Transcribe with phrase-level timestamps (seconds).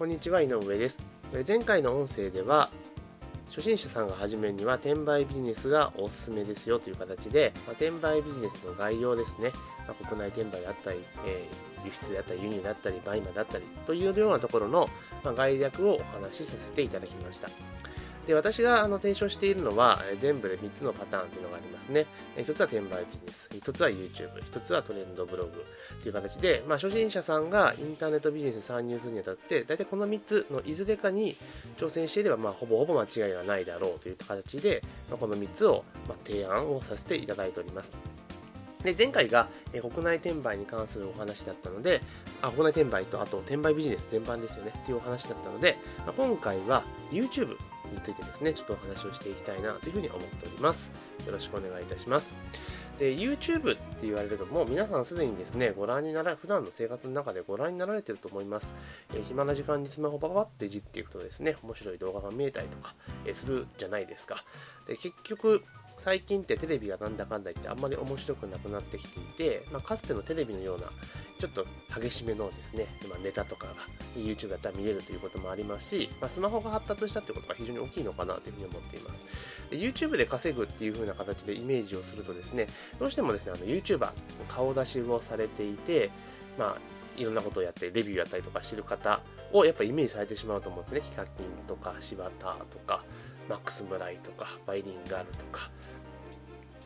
[0.00, 0.98] こんにちは井上です。
[1.46, 2.70] 前回の音声では
[3.50, 9.52] 初心者さんが始めるには転売ビジネスがおすすめですよという形で、まあ、転売ビジネスの概要ですね、
[9.86, 14.88] まあ、国内転売だったり、えー、輸出であったり輸入だったり売買だったりというようなところの、
[15.22, 17.50] まあ、概略をお話しさせていただきました。
[18.30, 22.06] で私があの提唱しているのは全部で3つのパターンというのがありますね。
[22.36, 25.64] 1つは転売ビジネス、1つは YouTube、1つはトレンドブログ
[26.00, 31.36] という形で、まあ、初心者さんがインターネットビジネスに参入するにあたって、大体この3つのいずれかに
[31.76, 37.96] 挑戦していれば、まあ、ほぼほぼ間違いがないだろうという形で、まあ、この3つを、ま提案をさせていただいております。
[38.84, 42.00] で前回が、え国内転売に関するお話だったので
[42.40, 47.58] あ国内転売とあと転売ビジネス全般ですよねっていうお話だったので、ま、今回は YouTube
[47.92, 50.92] についてですね、ちょっとお話をしていきたいなというふうに思っております。
[51.26, 52.34] よろしくお願いいたします。
[52.98, 58.74] で、YouTube って言われると、もう皆さんすでにですね、ご覧になら、普段の生活の中でご覧になられてると思います。
[59.14, 64.44] えー、暇な時間にスマホパパっていじっていくとですね、面白い動画が見えたりとか、えー、するじゃないですか。
[64.86, 65.62] で、結局、
[66.00, 70.86] 最近ってテレビがなんだかんだ言ってあんまり面白くなくなってきていて、まあ、かつてのテレビのような
[71.38, 73.74] ちょっと激しめのですね、まあ、ネタとかが
[74.16, 79.24] YouTube だったら見れるということもありますし、まあ、スマホが発達したということが非常に大きいのかなというふうに思っています。
[79.70, 84.10] で YouTube で稼ぐっていう風な形でイメージをするとですね、どうしてもですね、あの YouTuber、
[84.48, 86.10] 顔出しをされていて、
[86.58, 86.78] まあ、
[87.20, 89.20] いろんなことをやってレビューやったりとかしてる方
[89.52, 91.00] をやっぱイメージされてしまうと思うんですね。
[91.00, 93.04] ヒカキンとか柴田とか
[93.48, 95.70] マックス・ムライとかバイリンガールとか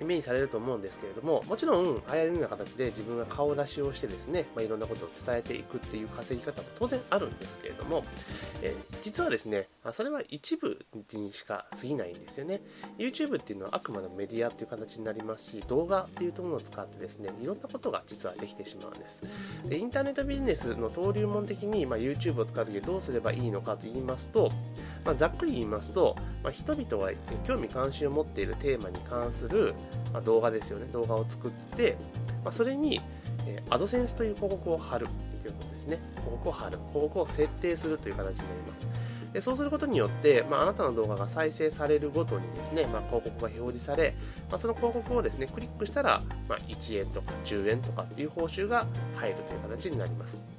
[0.00, 8.04] イメージされると思うんですけれども、もちろん、ああいうような形で自分が顔出しをしてですね、まあ、いろんなことを伝えていくっていう稼ぎ方も当然あるんですけれども、
[8.62, 12.60] えー、実はですね、それは一部にしか過ぎないんですよね。
[12.98, 19.22] YouTube っていうのはあくまでもメディアっていう形になりますし、動画っていうものを使ってですね、いろんなことが実はできてしまうんです。
[19.64, 24.50] でインターネットビジネスの登竜門的に、まあ、YouTube を使うときどうすればいいのかと言いますと、
[25.04, 27.12] まあ、ざっくり言いますと、まあ、人々が
[27.46, 29.74] 興味関心を持っているテーマに関する、
[30.12, 30.86] まあ、動画ですよね。
[30.92, 31.96] 動画を作って、
[32.44, 33.00] まそれに、
[33.46, 35.08] えー、アドセンスという広告を貼る
[35.40, 35.98] ということですね。
[36.12, 36.78] 広告を貼る。
[36.92, 38.86] 広告を設定するという形になります。
[39.36, 44.14] でそうすることによって、まあ、あなたの動画が再生されるごとにですね、まあ、広告が表示され、
[44.50, 50.55] まあ、その広告をですねクリックしたら、ま1円とか10円とかっていう報酬が入るという形になります。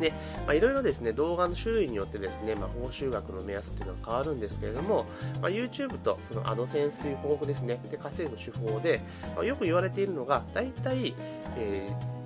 [0.00, 0.12] で、
[0.46, 5.06] まあ、いろいろですね、動画の種類によってですね、まあ、報酬額の目安というのは変わるんですけれども、
[5.40, 9.00] まあ、YouTube とそのアドセンスという広告ですね、で稼ぐ手法で、
[9.34, 11.14] まあ、よく言われているのが、大体、
[11.56, 12.17] えー、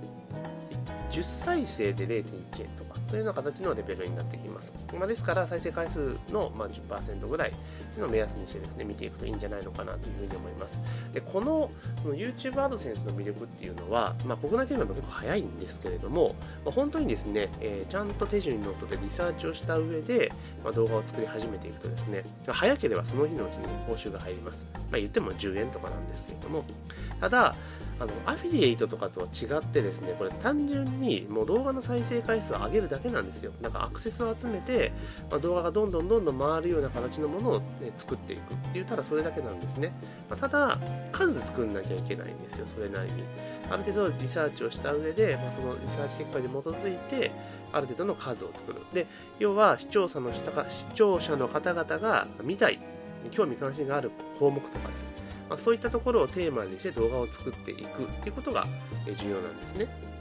[1.13, 4.73] 10再生で0.1円とかそういうような形のレベルになってきます。
[4.99, 7.61] まあ、ですから、再生回数の、まあ、10%ぐらいとい
[7.99, 10.81] うのを目安にしてですね、見ていくといいんじゃないのかなというふうに思います。
[11.13, 11.71] で、この
[12.03, 16.35] その YouTube AdSense の魅力っていうのは、まあ、国内展開も結構早いんですけれども、
[16.65, 20.33] まあ、本当にですね、えー、ちゃんと手順にのっとってリサーチをした上で、
[20.65, 24.67] まあ、動画を作り始めていくとですね、早ければその日のうちに報酬が入ります。
[24.73, 26.65] まあ、言っても10円とかなんですけれども、
[27.21, 27.55] ただ、
[28.03, 33.53] あのアフィリエイトとかとは違ってですねこれ単純にもう動画の再生回数を上げるだけなんですよ。
[33.63, 34.93] なんかアクセスを集めて、
[35.31, 39.93] まあ、動画がどんどんどんどん回るような形のものを、ね、作っていくって言ったらそれだけなんですね、
[40.29, 40.79] まあ、ただ
[41.13, 43.23] 数作んなきゃいけないんですよそれなりに。
[43.71, 47.31] ある程度リサーチをした上で、まあ、そのリサーチ結果に基づいて
[47.73, 48.81] ある程度の数を作る。
[48.93, 49.07] で
[49.39, 50.41] 要は視聴者の視
[50.95, 52.81] 聴者の方々が見たい
[53.31, 54.11] 興味関心がある
[54.41, 55.12] 項目とかで
[55.53, 58.67] まあ、そういったところをテーマにして動画を作っていくっていうことが
[59.05, 60.12] 重要なんですね。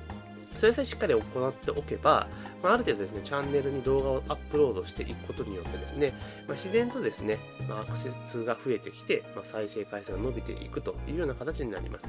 [0.61, 2.27] それさえしっかり行っておけば、
[2.61, 6.13] まあ、ある程度ですね、チャンネルに動画をアップロードしていくことによってですね、
[6.47, 12.05] まあ、自然とですね、まあ、アクセス数が増えてきて、まあ、再生回数が伸びていくというような形になります。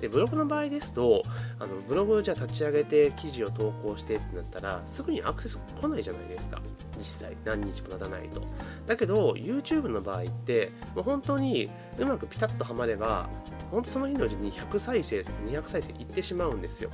[0.00, 1.22] で、ブログの場合ですと、
[1.58, 6.62] あのブログをじゃあ立ち上げて記事を投稿してってなったら、すぐにアクセス来ないじゃないですか。
[6.96, 8.42] 実際、何日も経たないと。
[8.86, 13.28] だけど、YouTube の場合って、もう本当にうまくピタッとはまれば、
[13.70, 16.88] 本当その日のうちに100再生、200再生いってしまうんですよ。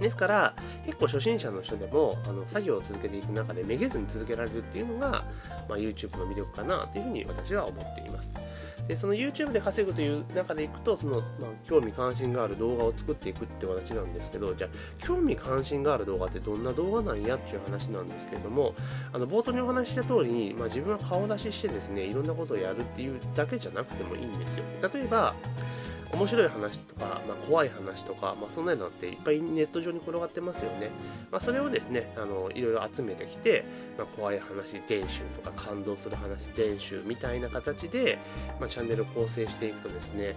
[0.00, 0.54] ですから、
[0.86, 5.24] 結構初心者の人でもあの作業を続けていく中でめげずに続けられるっていうのが、
[5.68, 8.32] まあ、YouTube の魅力かなというふうに私は思っています。
[8.88, 18.74] でその YouTube で稼ぐという中でいくとその、まあ、興味関心がある動画を作っていくって形なんですけどじゃあ興味関心がある動画ってどんな動画なんやっていう話なんですけれども
[19.12, 25.34] あの冒頭にお話しした通りに、まあ、自分は顔出ししてですねいろんなことをやるっていうだけじゃなくてもいいんですよ例えば
[26.12, 30.90] 面白い話とか、まあ、怖い話とか、まあ、そんなのっていっぱいネット上に転がってますよね。
[31.30, 33.64] まあ、それをですね、あのいろいろ集めてきて、
[33.98, 38.18] まあ、怖い話全集とか感動する話全集みたいな形で、
[38.58, 40.34] まあ、チャンネルを構成していくとですね、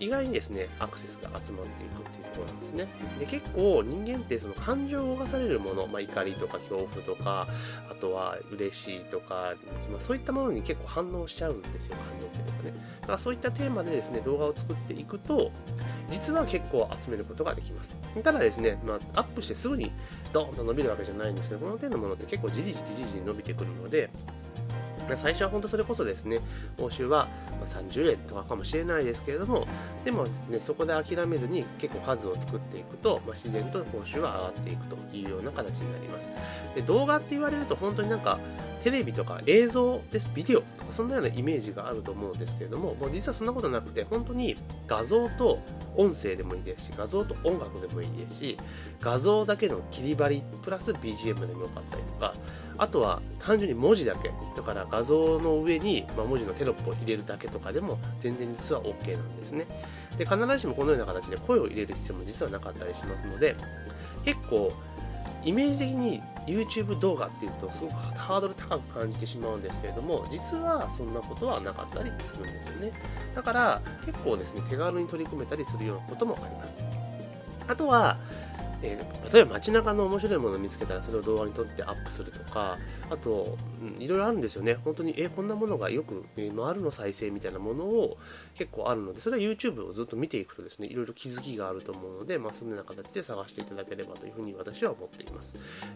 [0.00, 2.88] 意外にですね、アクセスが集まっていくっていうところなんですね。
[3.18, 7.46] で、結構人間ってその感情を動かされるもの、まあ、怒りとか恐怖とか、
[7.90, 9.54] あとは嬉しいとか、
[9.90, 12.90] まあ、そういったものに結構反応しちゃうんですよ、感情っていうのがね。
[13.02, 15.52] だからそういったテーマでですね、動画を作っていくと、
[16.10, 17.96] 実は結構集めることができます。
[18.24, 19.92] ただですね、まあ、アップしてすぐに
[20.32, 24.10] ドーンと伸びるわけじゃないんですけど、この手のものって結構じりじりじりじり伸びてくるので、
[25.16, 26.40] 最初は本当それこそですね、
[26.78, 27.28] 報酬は
[27.66, 29.66] 30円とかかもしれないですけれども、
[30.04, 36.32] でもですね、そこで諦めずに結構数を作っていくと、まあ、自然と報酬は上がっていくというような形になります。
[36.74, 38.38] で動画って言われると本当になんか
[38.82, 45.58] テレビとか映像です、ビデオとかそんなようなイメージがあると思うんですけれども、もう実はそんなことなくて、本当に画像と
[45.96, 48.58] 音声でもいいですし、画像と音楽でもいいですし、
[49.00, 52.34] 画像だけの切り張りプラス BGM でもよかったりとか、
[52.80, 59.66] あとは単純に文字だけだから画像の上に、ま文字のテロップを入れるだけとかでも全然実は OK なんですね。
[60.16, 63.54] で必ずしもこのような形で声を入れる必要も実はなかったりしますので
[64.24, 64.72] 結構
[65.44, 72.92] イメージ的に YouTube 動画っていうとすごくハードル高く感じてしまうんですけれども実はそんなことはなかったりするんですよね。
[73.34, 76.74] だから結構ですね手軽に取り組めたりするようなこともあります。
[77.68, 78.16] あとは
[78.82, 82.78] えー、例えば街中の面白いものを見つけたらそれを動画に撮ってアップするとか
[83.10, 84.74] あと、うん、いろいろあるんですよね。
[84.84, 88.16] 本当にえこんなものがよく、えー、回るの再生みたいなものを
[88.54, 95.54] 結構あるのでそれは YouTube をずっと見ていくとですねいろいろ気づきがあると思うので、まあ、そのような形で探していただければというふうに私は思っています。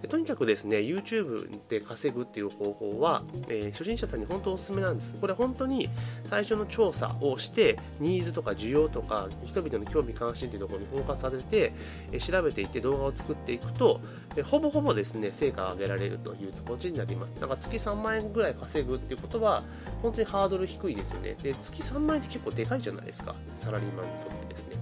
[0.09, 5.15] とにかくですね YouTube で稼ぐっていう方法は、えー、初心者さんに本当おすすめなんです。
[5.21, 5.89] これ本当に
[6.25, 11.73] 最初の調査をしてニーズとか需要とか人々の興味関心というところにフォーカスさせて、
[12.13, 14.01] え調べていって動画を作っていくと、
[14.37, 17.35] えほぼほぼですね、成果を上げられるという形になります。
[17.35, 19.63] だから月3万円ぐらい稼ぐっていうことは、
[20.03, 21.37] 本当にハードル低いですよね。
[21.43, 23.35] で、月3万円って結構でかいじゃないですか。
[23.59, 24.77] サラリーマンにとってですね。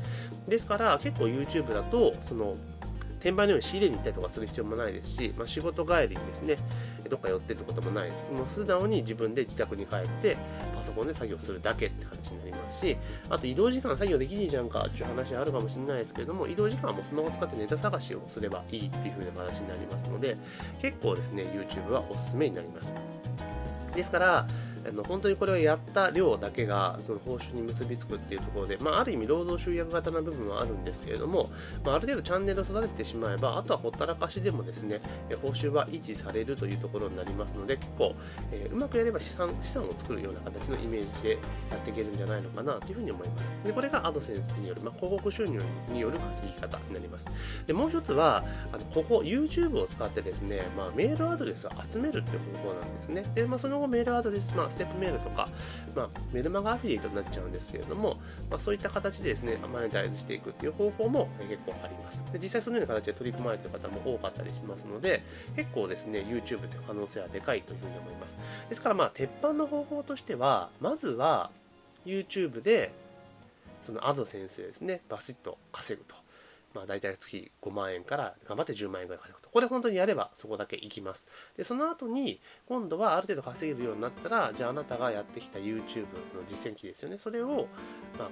[0.48, 2.56] ですから、結構 YouTube だと、その、
[3.22, 6.56] 転売のように仕入れに行ったりとかする必要もないですし、まあ、仕事帰りにですね、
[7.08, 8.30] どっか寄ってってこともないです。
[8.32, 10.36] もう素直に自分で自宅に帰って、
[10.74, 12.96] パソコンで作業するだけって形になりますし、
[13.28, 20.36] あと移動時間作業できねえじゃんかっていう話あるかもしれないですけれども、移動時間はもうスマホ使ってネタ探しをすればいいっていう風な形になりますので、
[20.80, 22.92] 結構ですね、YouTube はおすすめになります。
[23.94, 24.46] ですから、
[24.86, 31.50] あの本当にこれをやった量だけがその報酬に結びつくっていうところで、まあ、ある意味労働集約型な部分はあるんですけれども、
[31.84, 35.00] まあ、ある程度チャンネルを育ててしまえばあとはほったらかしでもですね
[35.40, 38.14] 報酬は維持されるというところになりますので結構、
[38.50, 41.30] えー、うまくやれば資産資産を作るような形のイメージで
[41.70, 43.52] やっていけるんじゃないのかなというふうに思います。
[43.64, 47.28] でこれがアドセンスによる、まあ、広告収入による稼ぎ方になります。
[47.66, 53.24] でもう一つはあのここ YouTube を使ってですね、まあ、メールアドレスを集めるっていう方法なんですね。
[53.34, 55.48] で、まあ、その後メールアドレス、まあ、ステップメールとか
[55.94, 58.16] まあ、メルマガアフィリエイトになっちゃうんですけれども、
[58.50, 62.32] まあ、そういった形でですね、マネタイズしていくっていう方法も結構あります。
[62.32, 65.22] で実際そのような形で取り組まれている方も多かったりしますので、
[65.56, 68.36] 結構ですね、YouTube って可能性はでかいというふうに思います。
[68.68, 71.50] ですから、まあ、鉄板の方法としては、まずは
[72.06, 72.92] YouTube で、
[73.82, 76.21] そのアド先生ですね、バシッと稼ぐと。
[76.74, 79.50] まあ、大体月5万円から頑張って10万円ぐらい稼ぐと。
[79.50, 81.26] これ本当にやればそこだけ行きます。
[81.56, 87.18] で、その後に、今度はある程度稼げるようになったら、じゃああなたがやってきた YouTube の実践機ですよね。
[87.18, 87.68] それを、
[88.18, 88.30] まあ、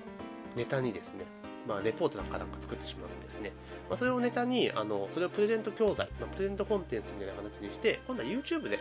[0.56, 1.24] ネタにですね、
[1.66, 3.52] まあ、レポートなんかなんか作ってしまうんですね。
[3.88, 8.80] まあ、それをネタに、あの、それをプレゼント教材、まあ、プレゼントコンテンツみたいな形にして、今度は YouTube で、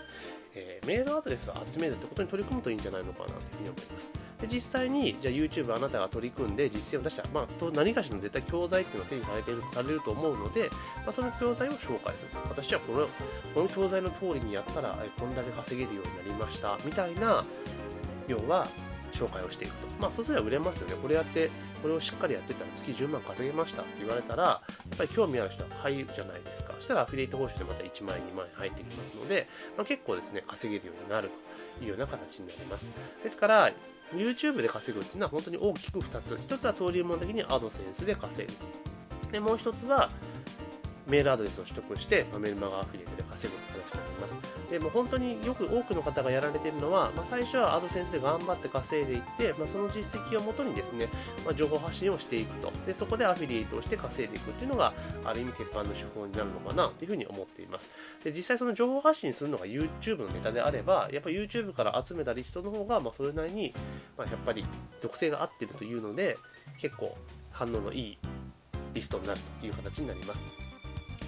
[0.56, 4.12] えー、メールアドレスを集めるってことに取り組むといいんじゃないのかなというふうに思います。
[4.42, 10.70] で実際に、じゃあ YouTube あなたが取り組んで実践を出したら、まあ、と何かしらの絶対教材っていうのは手にされてるされると思うので、
[11.04, 12.30] まあ、その教材を紹介する。
[12.50, 13.08] 私はこの
[13.54, 17.44] この教材の通りにやったら、こんだけ稼げるようになりました、みたいな、
[18.28, 18.68] 要は、
[19.12, 19.88] 紹介をしていくと。
[20.00, 20.96] まあ、そうすれば売れますよね。
[21.02, 21.50] これやって、
[21.82, 24.62] これをしっかりやってたら月10万稼げましたって言われたら、や
[24.96, 26.74] っぱり興味ある人は入るじゃないですか。
[26.78, 31.30] そしたらアフィリエイト報酬でまた1万円、2万円入ってきますので、まあ、結構ですね、稼げるようになる
[31.80, 32.92] というような形になります。
[33.24, 33.72] ですから、
[34.14, 36.34] YouTube で稼ぐっていうのは本当に大きく2つ。
[36.34, 39.32] 1つは登竜門的にアドセンスで稼ぐ。
[39.32, 40.10] で、もう1つは、
[41.10, 44.40] メールアドレスを取得して、まあ、メルマガアフィリエイトで稼ぐという形になります。
[44.70, 51.08] でも本当によく多くの方がやられているのは、まあ、最初はアドセンスで頑張って稼いでいって、まあ、その実績をもとにですね、
[51.44, 54.94] まあ、情報発信をしていくとで、そこでアフィリエイトをして稼いでいくっていうのが、
[55.26, 57.90] ある意味鉄板の手法になるのかなというふうに思っています。
[58.24, 63.74] で実際その情報発信するのが YouTube のネタであれば、やっぱ YouTube から集めたリストの方が、まあ、それなりに、
[64.18, 64.64] まあ、やっぱり
[65.02, 66.38] 属性が合ってるというので、
[66.80, 67.18] 結構
[67.52, 68.18] 反応のいい
[68.94, 70.69] リストになるという形になります。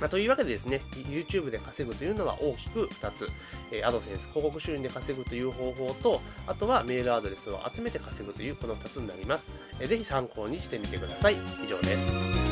[0.02, 3.30] まあ、というわけでですね、YouTube で稼ぐというのは大きく2つ、
[3.72, 9.52] えー、アドセンス、広告収入で稼ぐという方法と、あとはメールアドレスを集めて稼ぐというこの2つになります。
[9.80, 11.36] えー、ぜひ参考にしてみてください。
[11.64, 12.51] 以上です。